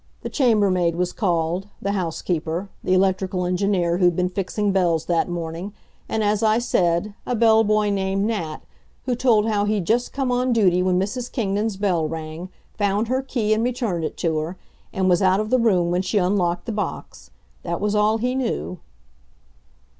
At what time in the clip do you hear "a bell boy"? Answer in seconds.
7.23-7.91